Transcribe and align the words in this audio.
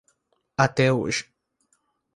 Até 0.63 0.91
hoje. 0.91 1.23